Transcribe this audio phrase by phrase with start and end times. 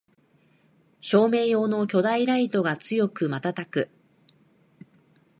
[0.99, 3.91] 照明用の巨大ライトが強くまたたく